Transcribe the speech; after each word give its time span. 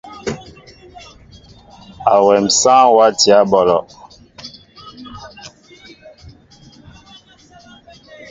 Awém 2.15 2.45
sááŋ 2.59 2.85
watiyă 2.97 3.39
ɓɔlɔ. 3.51 3.77